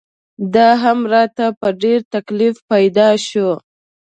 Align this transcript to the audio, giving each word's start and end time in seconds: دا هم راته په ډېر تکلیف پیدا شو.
دا 0.53 0.69
هم 0.83 0.99
راته 1.13 1.45
په 1.59 1.67
ډېر 1.83 1.99
تکلیف 2.15 2.55
پیدا 2.71 3.07
شو. 3.27 3.49